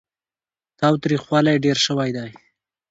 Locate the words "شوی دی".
1.85-2.29